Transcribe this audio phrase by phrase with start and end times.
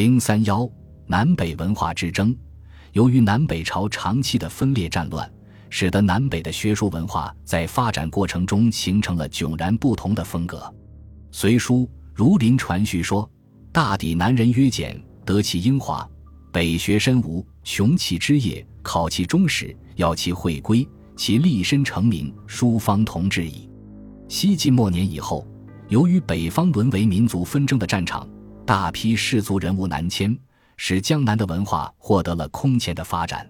[0.00, 0.66] 零三幺
[1.06, 2.34] 南北文化之争，
[2.92, 5.30] 由于南北朝长期的分裂战乱，
[5.68, 10.56] 使得南北的学术文化在发展过程中形成了迥然不同的风格。
[11.30, 11.80] 《隋书·
[12.14, 13.30] 儒林传序》说
[13.72, 16.08] ：“大抵南人曰简，得其英华；
[16.50, 23.68] 北学深吴，穷其枝叶，考其忠实，要其会归，其立身成名，书方同治矣。”
[24.28, 25.46] 西晋末年以后，
[25.90, 28.26] 由于北方沦为民族纷争的战场。
[28.70, 30.38] 大批士族人物南迁，
[30.76, 33.44] 使江南的文化获得了空前的发展。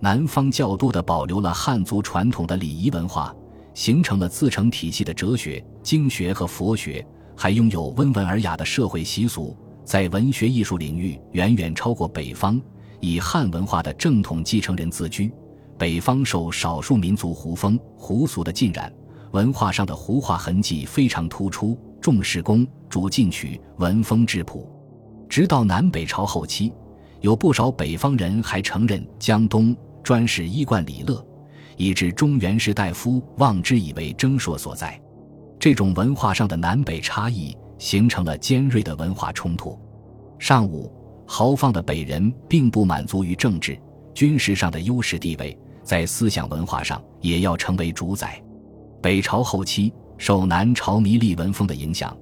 [0.00, 3.32] 南方较多的保留了汉族传统的礼仪文化，
[3.72, 12.60] 形成了自成体系的哲学、经学和佛学，还拥有温文尔雅的社会习俗，在文学艺术领域远远超过北方。
[12.98, 15.32] 以汉文化的正统继承人自居，
[15.78, 18.92] 北方受少数民族胡风胡俗的浸染，
[19.30, 21.78] 文化上的胡化痕迹非常突出。
[22.08, 24.66] 重视工，主进取，文风质朴。
[25.28, 26.72] 直到南北朝后期，
[27.20, 31.22] 有不少北方人还承认江东专是衣冠礼乐，
[31.76, 34.98] 以致中原士大夫望之以为征硕所在。
[35.58, 39.78] 这种文化上的南北差异，形成了尖锐的文化冲突。
[40.38, 40.90] 上午
[41.26, 43.78] 豪放的北人并不满足于政治、
[44.14, 48.42] 军事上的优势地位，在思想文化上也要成为主宰。
[49.02, 49.92] 北朝后期。
[50.18, 52.14] 受南朝弥历文风的影响，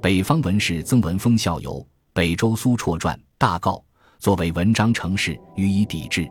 [0.00, 3.80] 北方文士曾文峰效尤、北周苏绰传大诰
[4.18, 6.28] 作为文章成事，予以抵制。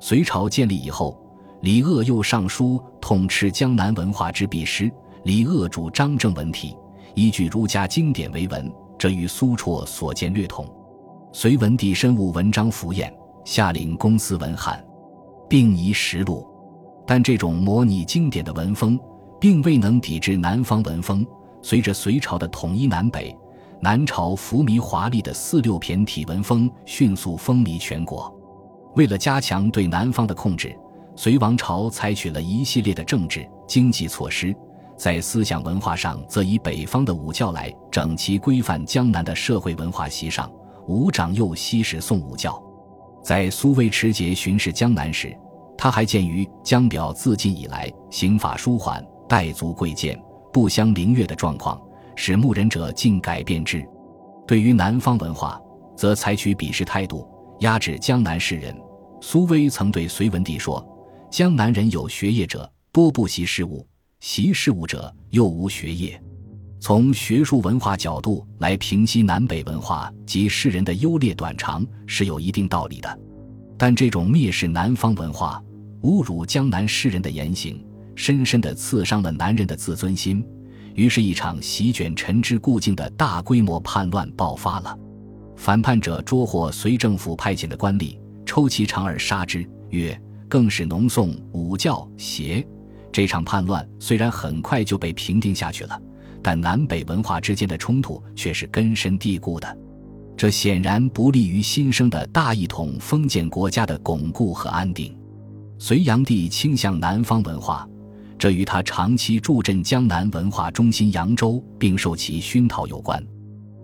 [0.00, 1.20] 隋朝建立以后，
[1.62, 4.90] 李鄂又上书痛斥江南文化之弊师。
[5.24, 6.76] 李鄂主张正文体，
[7.14, 10.66] 依据儒家经典为文，这与苏绰所见略同。
[11.32, 13.12] 隋文帝深悟文章浮艳，
[13.44, 14.84] 下令公私文翰，
[15.48, 16.46] 并移实录，
[17.06, 18.98] 但这种模拟经典的文风。
[19.42, 21.26] 并未能抵制南方文风。
[21.62, 23.36] 随着隋朝的统一南北，
[23.80, 28.32] 南朝浮靡华丽的四六骈体文风迅速风靡全国。
[28.94, 30.72] 为了加强对南方的控制，
[31.16, 34.54] 隋王朝采取了一系列的政治、经济措施。
[34.96, 40.48] 在思想文化上，则以北方的武教来整齐规范江南的社会文化习尚。
[40.86, 42.62] 吴长幼西使宋武教，
[43.24, 45.36] 在苏魏持节巡视江南时，
[45.76, 49.04] 他还鉴于江表自晋以来刑法舒缓。
[49.32, 50.20] 待足贵贱
[50.52, 51.80] 不相凌越的状况，
[52.14, 53.82] 使牧人者尽改变之。
[54.46, 55.58] 对于南方文化，
[55.96, 57.26] 则采取鄙视态度，
[57.60, 58.76] 压制江南士人。
[59.22, 60.86] 苏威曾对隋文帝说
[61.32, 63.82] ：“江南人有学业者，多不习事务；
[64.20, 66.22] 习事务者，又无学业。”
[66.78, 73.18] 从学术文化角度来平息南北文化及士人的优劣短长，是有一定道理的。
[73.78, 75.58] 但这种蔑视南方文化、
[76.02, 77.82] 侮辱江南士人的言行，
[78.14, 80.44] 深深地刺伤了男人的自尊心，
[80.94, 84.96] 于是，一场席卷陈之故境的大规模叛乱爆发了。
[85.56, 92.66] 反叛者捉获隋政府派遣的官吏，抽其长而杀之，曰：“更是农宋武教邪。”
[93.12, 96.00] 这场叛乱虽然很快就被平定下去了，
[96.42, 99.78] 但南北文化之间的冲突却是根深蒂固的，
[100.36, 105.16] 这显然不利于新生的大一统封建国家的巩固和安定。
[105.78, 107.88] 隋炀帝倾向南方文化。
[108.42, 113.24] 这与他长期驻镇江南文化中心扬州，并受其熏陶有关。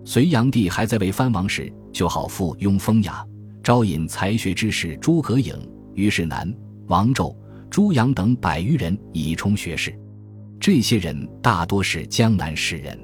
[0.03, 3.25] 隋炀帝还在位藩王时，就好附庸风雅，
[3.63, 5.55] 招引才学之士诸葛颖、
[5.95, 6.53] 虞世南、
[6.87, 7.33] 王胄、
[7.69, 9.97] 朱阳等百余人以充学士。
[10.59, 12.99] 这些人大多是江南士人。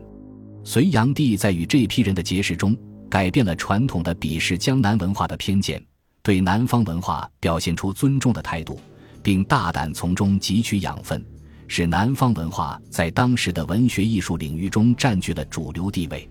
[0.65, 2.75] 隋炀帝在与这批人的结识中，
[3.09, 5.81] 改变了传统的鄙视江南文化的偏见，
[6.21, 8.77] 对南方文化表现出尊重的态度，
[9.23, 11.25] 并大胆从中汲取养分。
[11.67, 16.27] 使南方文化在当时的文学艺术领域中占据了主流地位。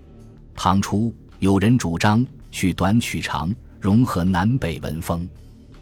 [0.54, 5.28] 唐初有人主张取短取长，融合南北文风。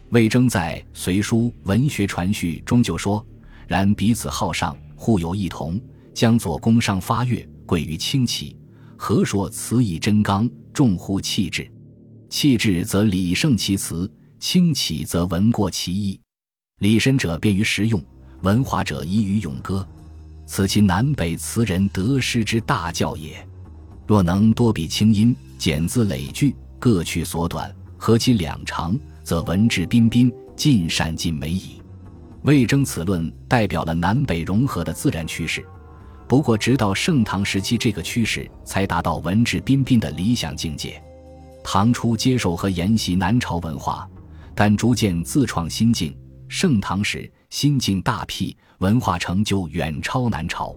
[0.09, 3.25] 魏征在《隋书·文学传序》中就说
[3.67, 5.79] ：“然彼此好上，互有异同。
[6.13, 8.55] 将左公上发乐，贵于清奇。
[8.95, 11.67] 何说此以真刚，重乎气质？
[12.29, 16.19] 气质则理胜其词，清奇则文过其意。
[16.79, 17.99] 礼深者便于实用。”
[18.43, 19.87] 文华者宜于咏歌，
[20.45, 23.35] 此其南北词人得失之大教也。
[24.05, 31.81] 若能多比清音，简字累句，各去所短，合其两长，则文质彬彬，尽善尽美矣。
[32.41, 35.65] 魏征此论代表了南北融合的自然趋势。
[36.27, 41.01] 不过，直到盛唐时期，这个趋势才达到文质彬彬的理想境界。
[41.63, 44.05] 唐初接受和沿袭南朝文化，
[44.53, 46.13] 但逐渐自创新境。
[46.49, 47.31] 盛唐时。
[47.53, 50.75] 心境大辟，文化成就远超南朝。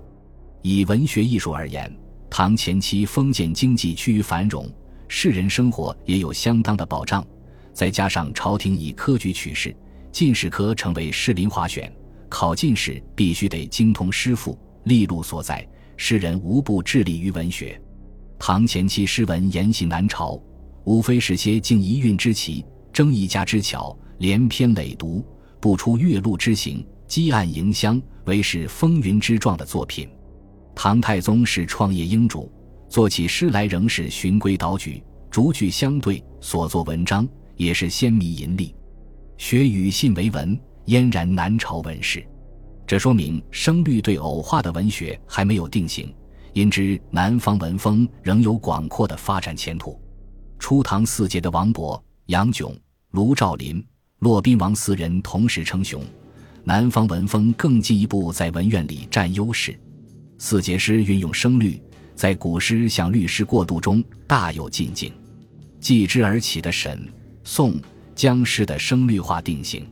[0.60, 1.90] 以文学艺术而言，
[2.28, 4.70] 唐前期封建经济趋于繁荣，
[5.08, 7.26] 士人生活也有相当的保障。
[7.72, 9.74] 再加上朝廷以科举取士，
[10.12, 11.90] 进士科成为士林华选，
[12.28, 17.80] 考进士必须得精通诗赋，利禄所在，诗人无不致力于文学。
[18.38, 20.38] 唐前期诗文沿袭南朝，
[20.84, 22.62] 无非是些敬一韵之奇，
[22.92, 25.24] 争一家之巧，连篇累牍，
[25.60, 30.08] 不出月露之行，积案迎香，为是风云之状的作品。
[30.74, 32.52] 唐太宗是创业英主，
[32.88, 37.26] 做起诗来仍是循规蹈矩，逐句相对，所作文章
[37.56, 38.74] 也是鲜明淫丽。
[39.38, 42.26] 学语信为文，嫣然南朝文士。
[42.86, 46.14] 这说明声律对偶化的文学还没有定型，
[46.52, 50.00] 因之南方文风仍有广阔的发展前途。
[50.58, 52.74] 初唐四杰的王勃、杨炯、
[53.10, 53.84] 卢照邻、
[54.20, 56.02] 骆宾王四人同时称雄，
[56.64, 59.78] 南方文风更进一步在文苑里占优势。
[60.38, 61.78] 四节诗运用声律，
[62.14, 65.12] 在古诗向律诗过渡中大有进境。
[65.80, 67.06] 继之而起的沈、
[67.44, 67.78] 宋、
[68.14, 69.86] 江诗的声律化定型。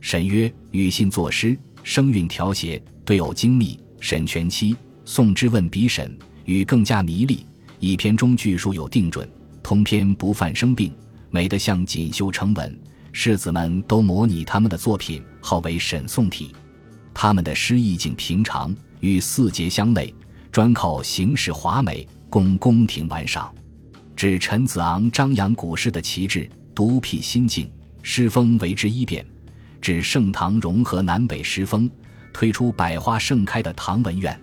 [0.00, 7.44] 沈约与信作诗，声韵调谐，对偶精密；沈全期、宋之问比沈，语更加迷丽。
[7.80, 9.28] 一篇中句数有定准，
[9.60, 10.92] 通篇不犯生病，
[11.30, 12.78] 美得像锦绣成文。
[13.18, 16.54] 世子们都模拟他们的作品，号为沈宋体。
[17.14, 18.76] 他们的诗意境平常。
[19.00, 20.14] 与四杰相类，
[20.52, 23.50] 专靠形式华美供宫廷玩赏。
[24.14, 27.72] 指陈子昂张扬古诗的旗帜，独辟新境，
[28.02, 29.24] 诗风为之一变。
[29.80, 31.90] 指盛唐融合南北诗风，
[32.34, 34.38] 推出百花盛开的唐文苑。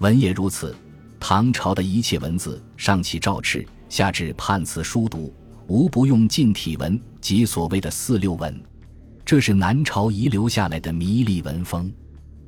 [0.00, 0.76] 文也如此，
[1.18, 5.34] 唐朝的一切文字，上起诏敕，下至判词书读，
[5.66, 8.60] 无不用近体文及所谓的四六文。
[9.24, 11.92] 这是南朝遗留下来的迷离文风。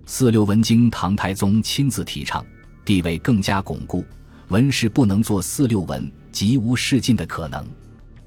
[0.07, 2.45] 四六文经唐太宗亲自提倡，
[2.85, 4.05] 地位更加巩固。
[4.49, 7.67] 文士不能做四六文，即无仕进的可能。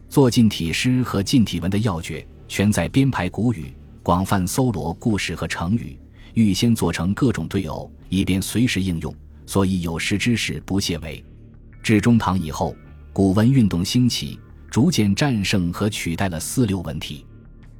[0.09, 5.99] 做近体诗和近体文的要诀，全在编排古语，广泛搜罗故事和成语，
[6.33, 9.13] 预先做成各种对偶，以便随时应用。
[9.45, 11.23] 所以有识之士不屑为。
[11.83, 12.75] 至中唐以后，
[13.13, 14.39] 古文运动兴起，
[14.77, 17.25] 逐渐战胜和取代了四六文体。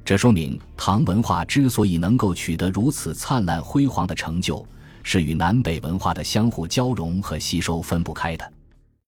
[0.04, 4.66] 这说明唐文化之所以能够取得如此灿烂辉煌的成就，
[5.04, 8.52] 是与南北文化的相互交融和吸收分不开的。